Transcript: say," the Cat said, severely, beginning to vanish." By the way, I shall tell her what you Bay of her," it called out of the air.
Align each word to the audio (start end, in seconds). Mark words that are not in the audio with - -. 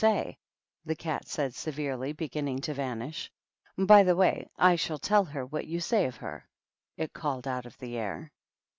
say," 0.01 0.35
the 0.83 0.95
Cat 0.95 1.27
said, 1.27 1.53
severely, 1.53 2.11
beginning 2.11 2.57
to 2.59 2.73
vanish." 2.73 3.31
By 3.77 4.01
the 4.01 4.15
way, 4.15 4.49
I 4.57 4.75
shall 4.75 4.97
tell 4.97 5.25
her 5.25 5.45
what 5.45 5.67
you 5.67 5.79
Bay 5.91 6.07
of 6.07 6.15
her," 6.15 6.49
it 6.97 7.13
called 7.13 7.47
out 7.47 7.67
of 7.67 7.77
the 7.77 7.95
air. 7.97 8.31